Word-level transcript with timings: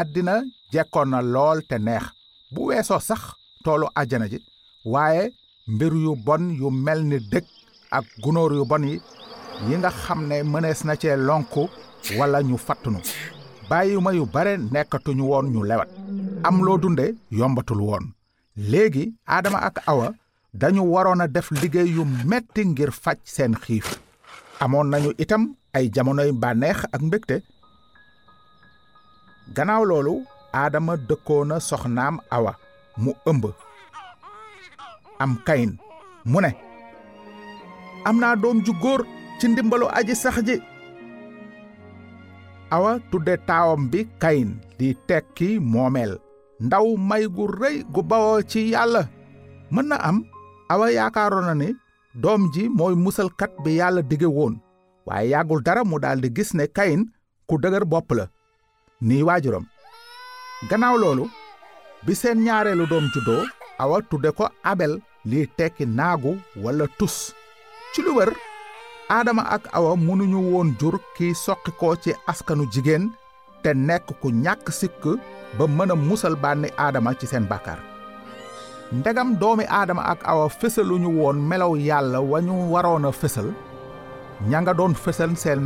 àddina 0.00 0.34
jekkoon 0.72 1.08
na 1.10 1.20
lool 1.22 1.58
te 1.68 1.76
neex. 1.78 2.04
Bu 2.52 2.60
weesoo 2.68 3.00
sax 3.08 3.22
toolu 3.64 3.86
àjjana 4.00 4.26
ji 4.32 4.38
waaye 4.92 5.24
mbir 5.72 5.92
yu 6.04 6.12
bon 6.26 6.44
yu 6.60 6.70
mel 6.70 7.00
ni 7.10 7.18
dëkk 7.32 7.46
ak 7.96 8.04
gunóor 8.22 8.52
yu 8.58 8.64
bon 8.70 8.84
yi 8.90 9.00
yi 9.68 9.74
nga 9.78 9.90
xam 9.90 10.20
ne 10.28 10.42
mënees 10.42 10.80
na 10.84 10.94
cee 11.00 11.16
lonku 11.16 11.68
wala 12.18 12.42
ñu 12.42 12.56
fattunu. 12.58 13.00
Bàyyima 13.68 14.12
yu 14.12 14.26
bare 14.26 14.56
nekkatuñu 14.72 15.22
woon 15.30 15.46
ñu 15.52 15.62
lewat. 15.64 15.88
Am 16.44 16.56
loo 16.64 16.78
dunde 16.78 17.14
yombatul 17.30 17.80
woon. 17.80 18.04
Léegi 18.56 19.14
aadama 19.26 19.58
ak 19.68 19.76
awa 19.86 20.12
dañu 20.54 20.82
waroon 20.92 21.20
a 21.20 21.26
def 21.28 21.50
liggéey 21.50 21.88
yu 21.96 22.04
metti 22.30 22.64
ngir 22.66 22.90
faj 22.92 23.18
seen 23.24 23.54
xiif. 23.62 23.86
Amoon 24.60 24.88
nañu 24.90 25.10
itam 25.18 25.54
ay 25.72 25.88
jamonoy 25.94 26.30
bànneex 26.32 26.78
ak 26.92 27.00
mbégte 27.02 27.36
gannaaw 29.52 29.84
loolu 29.84 30.14
aadama 30.52 30.96
dëkkoona 31.08 31.56
soxnaam 31.60 32.16
awa 32.30 32.52
mu 32.96 33.12
ëmb. 33.30 33.44
Am 35.18 35.36
kayin 35.46 35.72
mu 36.24 36.40
ne 36.40 36.50
am 38.04 38.16
naa 38.20 38.36
doom 38.36 38.58
ju 38.64 38.72
góor 38.82 39.00
ci 39.40 39.48
ndimbalu 39.48 39.86
aji 39.98 40.14
sax 40.16 40.36
ji. 40.46 40.56
Awa 42.70 42.98
tudde 43.10 43.36
taawam 43.46 43.88
bi 43.90 44.08
kayin 44.22 44.50
di 44.78 44.94
tekki 45.06 45.58
moomeel. 45.60 46.18
Ndaw 46.60 46.96
may 46.96 47.26
gu 47.28 47.44
rëy 47.60 47.76
gu 47.92 48.02
bawoo 48.02 48.42
ci 48.42 48.70
yàlla. 48.72 49.02
Mën 49.70 49.86
na 49.88 49.96
am 50.08 50.24
awa 50.68 50.90
yaakaaroon 50.90 51.46
na 51.46 51.54
ni 51.54 51.68
doom 52.14 52.50
ji 52.54 52.68
mooy 52.68 52.94
musalkat 52.94 53.50
bi 53.64 53.76
yàlla 53.78 54.02
dige 54.02 54.26
woon. 54.26 54.54
Waaye 55.06 55.28
yàggul 55.30 55.62
dara 55.62 55.84
mu 55.84 55.98
daldi 55.98 56.28
gis 56.36 56.54
ne 56.54 56.66
kayin 56.66 57.02
ku 57.48 57.58
dëgër 57.58 57.84
bopp 57.84 58.10
la 58.12 58.26
nii 59.06 59.22
waajuram. 59.28 59.64
Gannaaw 60.70 60.96
loolu 61.02 61.24
bi 62.06 62.14
seen 62.20 62.38
ñaareelu 62.46 62.86
doom 62.90 63.06
juddoo 63.14 63.42
awa 63.82 63.96
tudde 64.10 64.30
ko 64.38 64.44
abel 64.70 64.92
lii 65.30 65.46
tekki 65.56 65.84
naagu 65.86 66.32
walla 66.64 66.86
tus. 66.98 67.16
Ci 67.92 68.00
lu 68.02 68.16
wër 68.18 68.30
aadama 69.16 69.42
ak 69.56 69.64
awa 69.76 69.92
mënuñu 70.06 70.38
woon 70.52 70.68
jur 70.80 70.96
kiy 71.16 71.34
soqi 71.44 71.70
ko 71.80 71.96
ci 72.02 72.10
askanu 72.30 72.64
jigéen 72.72 73.04
te 73.62 73.70
nekk 73.74 74.06
ku 74.20 74.28
ñàkk 74.44 74.66
sikk 74.80 75.02
ba 75.58 75.64
mën 75.76 75.92
a 75.92 75.94
musal 75.94 76.34
bànni 76.42 76.68
aadama 76.78 77.14
ci 77.18 77.26
seen 77.26 77.44
bàkkaar. 77.50 77.80
Ndegam 78.92 79.36
doomi 79.40 79.64
aadama 79.68 80.02
ak 80.12 80.20
awa 80.30 80.48
fësaluñu 80.48 81.08
woon 81.18 81.38
melow 81.48 81.76
yàlla 81.76 82.18
wa 82.20 82.38
waroon 82.72 83.04
a 83.08 83.12
fësal. 83.12 83.48
Ña 84.48 84.58
nga 84.62 84.72
doon 84.74 84.94
fësal 84.94 85.36
seen 85.36 85.60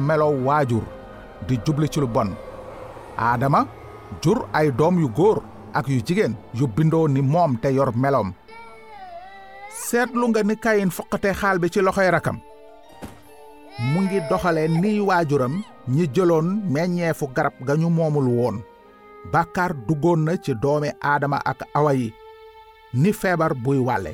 waajur 0.47 0.85
di 1.47 1.55
jubli 1.65 1.89
ci 1.89 2.01
lu 2.01 2.07
bon 2.07 2.31
aadama 3.19 3.67
jur 4.23 4.47
ay 4.53 4.71
doom 4.73 4.99
yu 5.03 5.09
góor 5.09 5.43
ak 5.75 5.89
yu 5.89 6.01
jigéen 6.07 6.35
yu 6.55 6.67
bindoo 6.67 7.09
ni 7.09 7.21
moom 7.23 7.59
te 7.59 7.69
yor 7.75 7.93
meloom. 7.97 8.33
Seetlu 9.71 10.29
nga 10.29 10.43
ni 10.43 10.57
kayin 10.57 10.91
foqate 10.91 11.33
xaal 11.35 11.59
bi 11.59 11.69
ci 11.71 11.81
loxoy 11.81 12.11
rakam. 12.11 12.39
Mu 13.93 14.01
ngi 14.03 14.21
doxale 14.31 14.69
ni 14.69 15.01
waajuram 15.01 15.55
ñi 15.95 16.05
jëloon 16.15 16.47
meññeefu 16.73 17.27
garab 17.37 17.55
ga 17.67 17.75
ñu 17.77 17.89
moomul 17.91 18.29
woon. 18.39 18.57
Bàkkaar 19.33 19.73
duggoon 19.87 20.21
na 20.25 20.33
ci 20.45 20.53
doomi 20.63 20.89
aadama 21.03 21.39
ak 21.45 21.61
awa 21.75 21.93
yi. 21.95 22.09
Ni 22.95 23.13
feebar 23.13 23.53
buy 23.55 23.79
wàlle. 23.79 24.13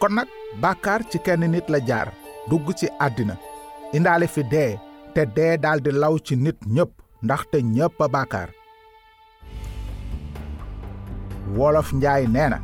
Kon 0.00 0.14
nag 0.14 0.28
bàkkaar 0.62 1.00
ci 1.10 1.18
kenn 1.18 1.44
nit 1.50 1.68
la 1.68 1.78
jaar 1.88 2.08
dugg 2.48 2.66
ci 2.78 2.86
àddina. 2.98 3.34
Indaale 3.92 4.26
fi 4.28 4.42
dee 4.44 4.78
te 5.14 5.24
dee 5.36 5.56
daldi 5.58 5.90
law 5.92 6.14
ci 6.24 6.36
nit 6.36 6.56
ñépp 6.66 6.90
ndaxte 7.22 7.56
ñépp 7.62 8.00
a 8.00 8.08
bàkkaar. 8.08 8.48
Wolof 11.56 11.92
njaay 11.92 12.26
nee 12.26 12.48
na 12.48 12.58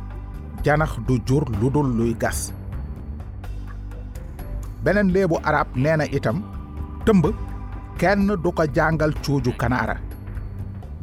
janax 0.63 0.91
du 1.07 1.15
jur 1.27 1.43
lu 1.61 1.69
dul 1.69 1.89
luy 1.97 2.13
gas. 2.21 2.53
Beneen 4.83 5.11
léebu 5.13 5.37
arab 5.43 5.67
nee 5.75 5.95
na 5.97 6.05
itam 6.17 6.41
tëmb 7.05 7.25
kenn 7.99 8.27
du 8.43 8.51
ko 8.51 8.63
jàngal 8.75 9.13
cuuju 9.23 9.51
kanaara. 9.57 9.95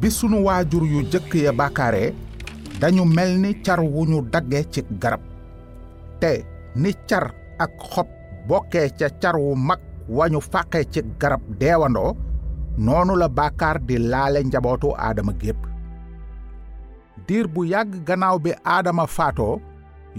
Bi 0.00 0.10
sunu 0.10 0.44
waajur 0.44 0.82
yu 0.84 1.02
jëkk 1.12 1.34
ya 1.34 1.52
bàkkaaree 1.52 2.14
dañu 2.80 3.04
mel 3.04 3.38
ni 3.40 3.54
car 3.62 3.80
wu 3.80 4.04
ñu 4.06 4.22
dagge 4.32 4.64
ci 4.70 4.82
garab. 5.00 5.20
Te 6.20 6.44
ni 6.76 6.92
car 7.08 7.34
ak 7.58 7.70
xob 7.78 8.06
bokkee 8.48 8.88
ca 8.98 9.08
car 9.20 9.36
wu 9.36 9.54
mag 9.54 9.78
wañu 10.08 10.40
fàqe 10.52 10.80
ci 10.92 11.00
garab 11.20 11.40
deewandoo 11.60 12.16
noonu 12.78 13.14
la 13.16 13.28
bàkkaar 13.28 13.78
di 13.88 13.96
laale 13.98 14.42
njabootu 14.44 14.88
aadama 14.96 15.32
gépp. 15.40 15.60
Diir 17.26 17.46
bu 17.48 17.64
yàgg 17.64 18.04
gannaaw 18.06 18.38
bi 18.44 18.50
aadama 18.64 19.06
faatoo 19.06 19.60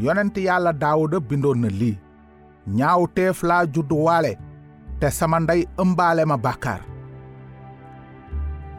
yonent 0.03 0.35
yàlla 0.38 0.72
daawuda 0.81 1.19
bindoon 1.19 1.59
na 1.62 1.68
lii 1.79 1.97
ñaaw 2.78 3.01
teef 3.16 3.44
laa 3.44 3.66
judduwaale 3.73 4.31
te 5.00 5.07
sama 5.12 5.40
ndey 5.40 5.62
ëmbaale 5.81 6.23
ma 6.25 6.38
bàkkaar 6.46 6.81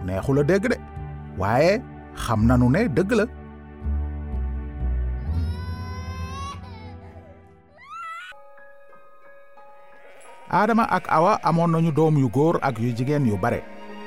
neexula 0.04 0.42
dégg 0.42 0.64
de 0.72 0.76
waaye 1.38 1.72
xam 2.22 2.40
nanu 2.46 2.68
ne 2.70 2.88
dëgg 2.96 3.12
la. 3.18 3.24
Aadama 10.50 10.84
ak 10.90 11.08
awa 11.08 11.38
amoon 11.42 11.70
nañu 11.70 11.92
doom 11.92 12.18
yu 12.18 12.28
góor 12.28 12.58
ak 12.62 12.78
yu 12.78 12.92
jigéen 12.96 13.26
yu 13.26 13.36
bare. 13.38 13.62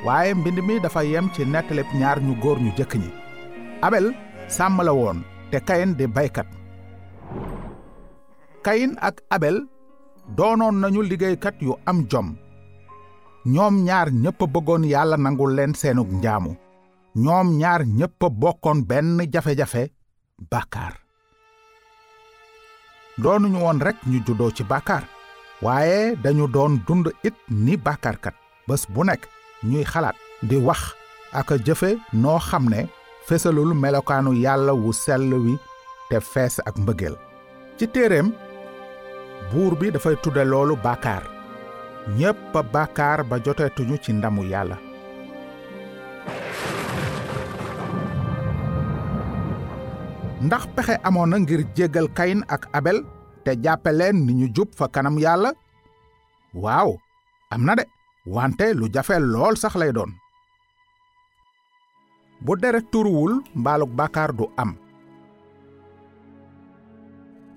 Waaye 0.05 0.33
mbind 0.33 0.59
mi 0.63 0.79
dafa 0.79 1.03
yem 1.03 1.29
ci 1.33 1.45
nettalib 1.45 1.87
ñaar 1.93 2.19
ñu 2.21 2.35
góor 2.41 2.59
ñu 2.59 2.71
jëkk 2.77 2.95
ñi. 2.95 3.09
Abel 3.81 4.13
sàmm 4.47 4.81
la 4.83 4.93
woon 4.93 5.23
te 5.51 5.59
kayin 5.59 5.93
di 5.97 6.07
baykat. 6.07 6.47
Kayin 8.63 8.95
ak 9.01 9.21
abel 9.29 9.67
doonoon 10.37 10.75
nañu 10.79 11.01
liggéeykat 11.01 11.55
yu 11.61 11.75
am 11.85 12.05
jom. 12.11 12.35
Ñoom 13.45 13.83
ñaar 13.83 14.11
ñépp 14.11 14.39
bëggoon 14.53 14.83
yàlla 14.83 15.17
nangul 15.17 15.55
leen 15.55 15.73
seenug 15.73 16.11
njaamu. 16.11 16.55
Ñoom 17.15 17.57
ñaar 17.57 17.81
ñépp 17.85 18.19
bokkoon 18.31 18.83
benn 18.87 19.19
jafe-jafe 19.33 19.91
bàkkaar. 20.51 20.93
Doonuñu 23.17 23.59
woon 23.59 23.79
rekk 23.81 23.97
ñu 24.07 24.19
juddoo 24.25 24.51
ci 24.51 24.63
bàkkaar. 24.63 25.03
Waaye 25.61 26.15
dañu 26.23 26.47
doon 26.47 26.79
dund 26.87 27.07
it 27.23 27.35
ni 27.49 27.75
bàkkaarkat. 27.77 28.33
Bés 28.67 28.85
bu 28.93 29.03
nekk 29.03 29.23
ñuy 29.63 29.83
xalaat 29.83 30.15
di 30.49 30.55
wax 30.57 30.81
ak 31.33 31.49
jëfe 31.65 31.97
noo 32.13 32.39
xam 32.39 32.69
ne 32.69 32.87
fesalul 33.27 33.73
melokaanu 33.73 34.31
yàlla 34.33 34.73
wu 34.73 34.91
sell 34.93 35.33
wi 35.45 35.53
te 36.09 36.19
fees 36.19 36.59
ak 36.65 36.75
mbëggeel. 36.77 37.15
Ci 37.77 37.87
téeréem 37.87 38.31
buur 39.51 39.75
bi 39.79 39.91
dafay 39.91 40.15
tudde 40.23 40.43
loolu 40.45 40.75
bàkkaar. 40.75 41.23
Ñépp 42.17 42.55
a 42.55 42.61
bàkkaar 42.63 43.23
ba 43.29 43.37
joteetuñu 43.45 43.97
ci 44.03 44.13
ndamu 44.13 44.43
yàlla. 44.43 44.77
Ndax 50.41 50.63
pexe 50.75 50.95
amoon 51.03 51.29
na 51.29 51.37
ngir 51.39 51.61
kayin 52.15 52.43
ak 52.47 52.69
abel 52.73 53.03
te 53.43 53.51
jàppe 53.63 53.91
leen 53.91 54.25
ni 54.25 54.33
ñu 54.33 54.47
jub 54.55 54.69
fa 54.75 54.87
kanam 54.87 55.17
yàlla? 55.19 55.51
Waaw 56.53 56.97
am 57.49 57.63
na 57.65 57.75
de 57.75 57.83
wante 58.25 58.73
lu 58.73 58.87
jafe 58.93 59.19
lool 59.19 59.55
sax 59.57 59.75
lay 59.75 59.91
doon. 59.91 60.11
Bu 62.41 62.55
deret 62.55 62.85
turuwul 62.91 63.41
mbaaluk 63.55 63.89
bàkkaar 63.95 64.31
du 64.35 64.45
am. 64.57 64.75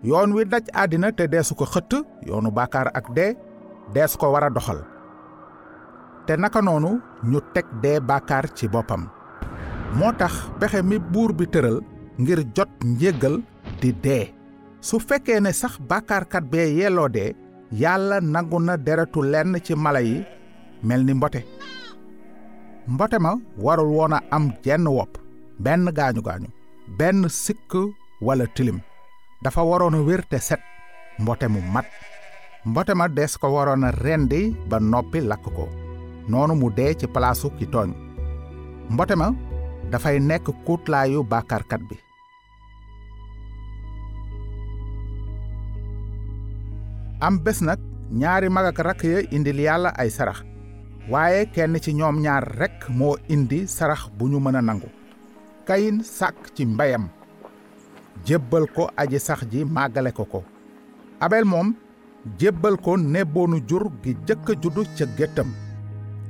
Yoon 0.02 0.32
wi 0.34 0.44
daj 0.44 0.66
àddina 0.74 1.12
te 1.12 1.28
deesu 1.28 1.54
ko 1.54 1.64
xëtt 1.64 1.92
yoonu 2.26 2.50
bàkkaar 2.50 2.88
ak 2.94 3.06
dee 3.14 3.36
dees 3.94 4.16
ko 4.16 4.32
war 4.32 4.44
a 4.44 4.50
doxal. 4.50 4.80
Te 6.26 6.36
naka 6.36 6.60
noonu 6.62 7.00
ñu 7.30 7.40
teg 7.54 7.66
dee 7.82 8.00
bàkkaar 8.00 8.50
ci 8.54 8.68
boppam. 8.68 9.06
Moo 9.94 10.12
tax 10.12 10.32
pexe 10.58 10.82
mi 10.82 10.98
buur 10.98 11.32
bi 11.32 11.46
tëral 11.46 11.78
ngir 12.18 12.40
jot 12.56 12.68
njéggal 12.84 13.42
di 13.80 13.92
dee 14.02 14.34
su 14.86 14.98
fekkee 15.08 15.40
ne 15.40 15.52
sax 15.60 15.74
bàkkaarkat 15.90 16.44
bee 16.52 16.68
yelloo 16.78 17.08
dee 17.16 17.30
yàlla 17.82 18.16
nangu 18.20 18.58
na 18.66 18.74
deretu 18.86 19.20
lenn 19.32 19.54
ci 19.66 19.74
mala 19.84 20.00
yi 20.08 20.16
mel 20.82 21.02
ni 21.06 21.14
mbote. 21.14 21.40
Mbote 22.92 23.18
ma 23.24 23.32
warul 23.64 23.90
woon 23.96 24.12
a 24.16 24.18
am 24.36 24.44
jenn 24.64 24.86
wopp 24.96 25.12
benn 25.64 25.84
gaañu 25.98 26.20
gaañu 26.28 26.48
benn 26.98 27.28
sikk 27.28 27.72
wala 28.26 28.46
tilim. 28.54 28.78
Dafa 29.42 29.62
waroon 29.70 29.94
a 29.94 30.00
wér 30.06 30.22
te 30.30 30.38
set 30.38 30.60
mbote 31.18 31.46
mu 31.48 31.60
mat. 31.74 31.86
Mbote 32.64 32.92
ma 32.94 33.08
des 33.08 33.32
ko 33.40 33.46
waroon 33.54 33.84
a 33.84 33.90
rendi 33.90 34.56
ba 34.68 34.76
noppi 34.80 35.20
lakk 35.20 35.44
ko. 35.56 35.68
Noonu 36.28 36.54
mu 36.60 36.70
dee 36.76 36.94
ci 36.98 37.06
palaasu 37.06 37.50
ki 37.58 37.66
tooñ. 37.72 37.90
Mbote 38.90 39.14
ma 39.16 39.28
dafay 39.90 40.18
nekk 40.20 40.46
kuutlaayu 40.66 41.22
bàkkaarkat 41.30 41.80
bi 41.88 41.96
am 47.22 47.38
bés 47.38 47.60
nag 47.62 47.78
ñaari 48.10 48.48
mag 48.50 48.66
ak 48.66 48.78
rakk 48.82 49.02
indil 49.30 49.60
ay 49.96 50.10
sarax. 50.10 50.42
Waaye 51.08 51.46
kenn 51.54 51.78
ci 51.80 51.92
ñoom 51.94 52.20
ñaar 52.20 52.44
indi 53.28 53.66
sarax 53.66 54.10
bu 54.18 54.28
ñu 54.28 54.40
mën 54.40 54.56
a 54.56 54.62
nangu. 54.62 54.88
Kayin 55.66 56.02
sàkk 56.02 56.50
ci 56.54 56.66
mbayam. 56.66 57.08
Ko 58.74 58.90
aji 58.96 59.18
sax 59.20 59.40
ji 59.50 59.64
ko 60.14 60.24
ko. 60.24 60.44
Abel 61.20 61.44
moom 61.44 61.74
jébbal 62.38 62.76
ko 62.76 62.96
nebboonu 62.96 63.60
jur 63.68 63.90
gi 64.02 64.16
jëkk 64.26 64.50
a 64.50 64.54
juddu 64.62 64.82
ca 64.96 65.06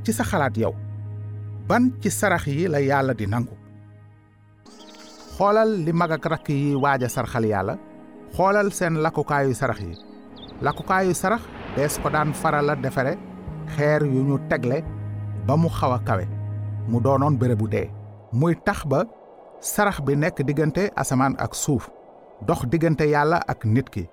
ci 0.04 0.12
sa 0.12 0.24
xalaat 0.24 0.56
yow 0.56 0.74
ban 1.68 1.92
ci 2.02 2.10
sarax 2.10 2.46
yi 2.46 2.68
la 2.68 2.80
yàlla 2.80 3.14
di 3.14 3.26
nangu? 3.26 3.56
Xoolal 5.36 5.70
li 5.84 5.92
mag 5.92 6.10
ak 6.12 6.24
rakk 6.26 6.48
yi 6.48 6.74
waaj 6.74 7.04
sarxal 7.08 7.44
sarax 9.54 9.80
yi 9.80 10.11
lakkukaayu 10.62 11.10
sarax 11.14 11.42
dees 11.76 11.98
ko 11.98 12.08
daan 12.14 12.30
farala 12.32 12.76
defare 12.78 13.18
xeer 13.74 14.02
yu 14.06 14.22
ñu 14.28 14.38
tegle 14.48 14.78
ba 15.46 15.56
mu 15.58 15.68
xaw 15.68 15.92
a 15.92 15.98
kawe. 15.98 16.24
Mu 16.88 17.00
doonoon 17.00 17.34
bérébu 17.38 17.66
dee. 17.68 17.90
Muy 18.32 18.54
tax 18.64 18.86
ba 18.86 19.04
sarax 19.60 20.00
bi 20.06 20.14
nekk 20.16 20.42
diggante 20.46 20.90
asamaan 20.96 21.34
ak 21.38 21.54
suuf 21.54 21.90
dox 22.46 22.62
diggante 22.70 23.02
yàlla 23.10 23.42
ak 23.46 23.64
nit 23.64 23.90
ki. 23.90 24.06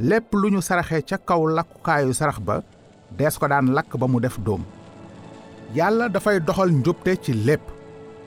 Lépp 0.00 0.32
lu 0.32 0.50
ñu 0.50 0.60
saraxee 0.62 1.02
ca 1.04 1.18
kaw 1.18 1.44
lakkukaayu 1.46 2.12
sarax 2.14 2.38
ba 2.40 2.62
dees 3.18 3.36
ko 3.38 3.46
daan 3.48 3.68
lakk 3.76 3.92
ba 4.00 4.06
mu 4.08 4.20
def 4.20 4.38
dóom. 4.40 4.64
Yàlla 5.74 6.08
dafay 6.08 6.40
doxal 6.40 6.70
njubte 6.72 7.16
ci 7.22 7.32
lépp 7.32 7.60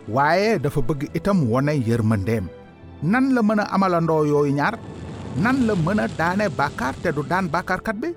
waaye 0.07 0.59
dafa 0.59 0.81
bëgg 0.81 1.09
itam 1.15 1.49
wone 1.49 1.73
yërmandeem. 1.73 2.45
Nan 3.03 3.33
la 3.33 3.41
mën 3.41 3.59
a 3.59 3.63
amalandoo 3.75 4.25
yooyu 4.25 4.53
ñaar 4.53 4.77
nan 5.41 5.65
la 5.67 5.73
mën 5.75 5.99
a 5.99 6.07
daane 6.17 6.45
bàkkaar 6.57 6.93
te 7.01 7.09
du 7.11 7.23
daan 7.29 7.47
bàkkaarkat 7.53 7.95
bi 8.01 8.09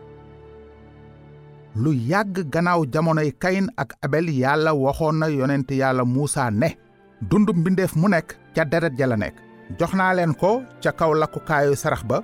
lu 1.77 1.93
yàgg 1.93 2.49
gannaaw 2.53 2.85
jamonoy 2.93 3.31
kayin 3.43 3.69
ak 3.77 3.91
abel 4.05 4.29
yàlla 4.33 4.73
waxoon 4.75 5.19
na 5.21 5.27
yonent 5.29 5.71
yàlla 5.71 6.05
muusa 6.05 6.51
ne. 6.51 6.77
Dund 7.21 7.49
mbindeef 7.55 7.97
mu 7.97 8.09
nekk 8.09 8.33
ca 8.55 8.65
deret 8.65 8.93
ja 8.99 9.07
la 9.07 9.17
nekk 9.17 9.37
jox 9.79 9.93
naa 9.95 10.13
leen 10.15 10.35
ko 10.35 10.63
ca 10.83 10.91
kaw 10.93 11.13
lakkukaayu 11.15 11.77
sarax 11.77 12.03
ba. 12.05 12.23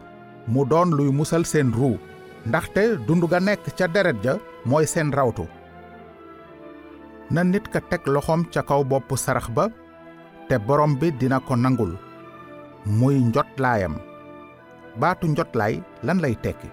Mu 0.48 0.64
doon 0.64 0.90
luy 0.96 1.10
musal 1.12 1.44
seen 1.44 1.72
ruu. 1.72 1.98
Ndaxte 2.46 2.96
dund 3.06 3.24
ga 3.30 3.40
nekk 3.40 3.64
ca 3.78 3.86
deret 3.88 4.16
ja 4.24 4.34
mooy 4.64 4.86
seen 4.86 5.12
rawtu. 5.12 5.44
Na 7.30 7.42
nit 7.44 7.68
ka 7.72 7.80
teg 7.80 8.06
loxoom 8.06 8.44
ca 8.52 8.62
kaw 8.62 8.84
boppu 8.84 9.16
sarax 9.16 9.48
ba 9.50 9.68
te 10.48 10.58
borom 10.58 10.96
bi 10.98 11.12
dina 11.12 11.40
ko 11.40 11.56
nangul. 11.56 11.92
Muy 12.86 13.20
njotlaayam 13.20 13.94
baatu 15.00 15.26
njotlaay 15.28 15.74
lan 16.06 16.18
lay 16.20 16.34
tekki. 16.44 16.68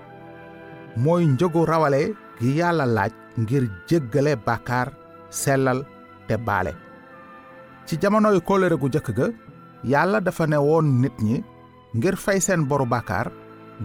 Mooy 1.04 1.24
rawale 1.72 2.02
gi 2.40 2.50
yàlla 2.60 2.86
laaj 2.86 3.12
ngir 3.42 3.64
jéggale 3.88 4.34
bàkkaar 4.46 4.88
sellal 5.30 5.80
te 6.28 6.36
baale. 6.38 6.74
Ci 7.86 7.98
jamonoy 8.02 8.40
kóllëre 8.48 8.78
gu 8.82 8.88
jëkk 8.94 9.10
ga 9.18 9.28
yàlla 9.84 10.20
dafa 10.22 10.46
ne 10.48 10.58
woon 10.58 11.02
nit 11.02 11.16
ñi 11.26 11.44
ngir 11.96 12.16
fay 12.16 12.40
seen 12.40 12.68
boru 12.68 12.86
bàkkaar 12.86 13.28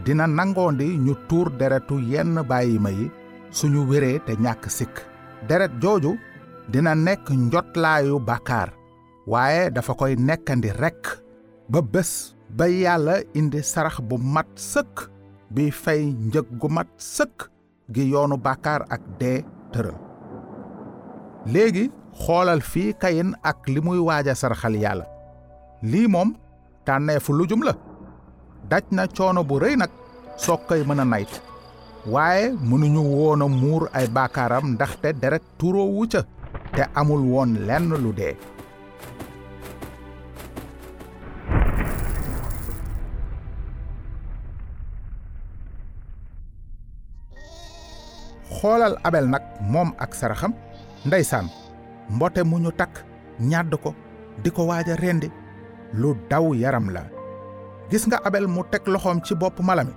dina 0.04 0.26
nangondi 0.26 0.96
ñu 0.98 1.14
tuur 1.28 1.48
deretu 1.58 1.98
yenn 2.00 2.42
bàyyima 2.48 2.90
yi 2.90 3.10
suñu 3.50 3.86
wéree 3.88 4.18
te 4.26 4.32
ñàkk 4.34 4.64
sikk. 4.70 4.94
Deret 5.48 5.72
jooju 5.82 6.16
dina 6.68 6.94
nekk 6.94 7.30
njotlaayu 7.30 8.18
bàkkaar 8.18 8.72
waaye 9.26 9.70
dafa 9.70 9.94
koy 9.94 10.14
nekkandi 10.16 10.70
rekk 10.72 11.20
ba 11.68 11.80
bés 11.82 12.33
ba 12.56 12.66
yàlla 12.68 13.16
indi 13.38 13.60
sarax 13.72 13.96
bu 14.08 14.16
mat 14.34 14.46
sëkk 14.70 14.96
bi 15.54 15.70
fay 15.82 16.02
njëg 16.26 16.46
gu 16.60 16.68
mat 16.76 16.88
sëkk 17.14 17.38
gi 17.94 18.02
yoonu 18.12 18.36
bàkkaar 18.44 18.82
ak 18.94 19.02
dee 19.20 19.44
tëral. 19.72 19.96
Léegi 21.52 21.84
xoolal 22.22 22.60
fii 22.70 22.94
kayin 23.02 23.34
ak 23.50 23.58
li 23.72 23.80
muy 23.80 23.98
waaja 23.98 24.34
saraxal 24.34 24.74
yàlla. 24.84 25.06
Lii 25.82 26.06
moom 26.08 26.30
tànneefu 26.86 27.32
lujum 27.32 27.62
la. 27.66 27.74
Daj 28.70 28.84
na 28.90 29.06
coono 29.16 29.42
bu 29.44 29.58
rëy 29.62 29.76
nag 29.76 29.90
koy 30.68 30.82
mën 30.86 31.00
a 31.00 31.04
nayt 31.04 31.32
waaye 32.06 32.52
mënuñu 32.68 33.00
woon 33.00 33.42
a 33.42 33.48
muur 33.48 33.88
ay 33.92 34.06
baakaaram 34.08 34.64
ndaxte 34.74 35.12
deret 35.20 35.42
turoowu 35.58 36.06
ca 36.12 36.20
te 36.74 36.82
amul 36.94 37.22
woon 37.32 37.50
lenn 37.66 37.88
lu 38.02 38.12
dee 38.12 38.36
xoolal 48.64 48.96
abel 49.04 49.28
nag 49.28 49.44
moom 49.72 49.92
ak 50.00 50.16
saraxam 50.16 50.52
ndeysaan 51.04 51.46
mbote 52.16 52.40
mu 52.48 52.56
ñu 52.64 52.70
takk 52.80 52.94
ñàdd 53.50 53.72
ko 53.84 53.90
di 54.42 54.48
ko 54.56 54.62
waaj 54.68 54.88
a 54.88 54.96
rendi 54.96 55.28
lu 56.00 56.16
daw 56.30 56.54
yaram 56.56 56.88
la. 56.94 57.02
Gis 57.90 58.06
nga 58.08 58.18
abel 58.24 58.46
mu 58.48 58.62
teg 58.72 58.82
loxoom 58.88 59.20
ci 59.26 59.34
bopp 59.36 59.60
mala 59.60 59.84
mi. 59.84 59.92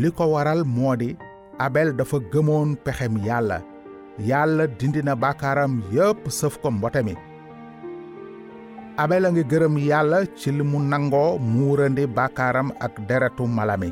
Li 0.00 0.10
ko 0.10 0.24
waral 0.34 0.64
moo 0.66 0.96
di 0.96 1.14
abel 1.58 1.94
dafa 1.98 2.18
gëmoon 2.32 2.74
pexem 2.84 3.14
yàlla. 3.26 3.58
Yàlla 4.18 4.66
dindi 4.78 5.00
na 5.06 5.14
baakaaram 5.14 5.72
yépp 5.94 6.26
sëf 6.38 6.58
ko 6.62 6.70
mbote 6.70 7.00
mi. 7.06 7.14
Abel 9.02 9.24
a 9.26 9.30
ngi 9.30 9.44
gërëm 9.50 9.76
yàlla 9.88 10.18
ci 10.38 10.50
li 10.50 10.62
mu 10.70 10.78
nangoo 10.82 11.38
muurandi 11.38 12.06
baakaaram 12.06 12.68
ak 12.80 12.94
deretu 13.08 13.46
mala 13.46 13.76
mi. 13.76 13.90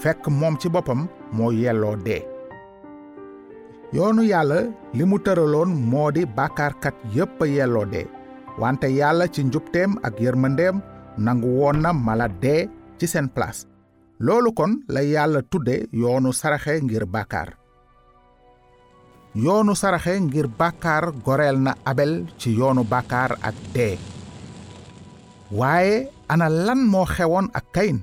Fekk 0.00 0.26
moom 0.28 0.56
ci 0.60 0.68
boppam 0.68 1.08
moo 1.36 1.50
yelloo 1.62 1.96
dee 2.06 2.22
yoonu 3.96 4.22
yàlla 4.32 4.58
li 4.96 5.04
mu 5.10 5.16
tëraloon 5.24 5.70
moo 5.90 6.10
di 6.16 6.22
bàkkaarkat 6.36 6.96
yépp 7.16 7.38
yelloo 7.56 7.84
dee 7.92 8.06
wante 8.60 8.86
yàlla 8.98 9.24
ci 9.34 9.40
njubteem 9.44 9.90
ak 10.06 10.14
yërmandeem 10.24 10.76
nangu 11.24 11.48
woon 11.58 11.78
na 11.82 11.90
mala 11.92 12.28
dee 12.42 12.68
ci 12.98 13.06
seen 13.06 13.28
place 13.34 13.66
loolu 14.26 14.50
kon 14.58 14.72
la 14.94 15.00
yàlla 15.02 15.40
tudde 15.50 15.76
yoonu 15.92 16.32
saraxe 16.32 16.74
ngir 16.82 17.04
bàkkaar 17.14 17.48
yoonu 19.34 19.74
saraxe 19.74 20.12
ngir 20.20 20.46
bàkkaar 20.60 21.04
goreel 21.24 21.56
na 21.66 21.72
abel 21.90 22.12
ci 22.38 22.50
yoonu 22.58 22.82
bàkkaar 22.92 23.30
ak 23.48 23.54
dee 23.74 23.98
waaye 25.58 26.10
ana 26.28 26.48
lan 26.48 26.80
moo 26.92 27.04
xewoon 27.14 27.46
ak 27.58 27.64
kayin 27.74 27.98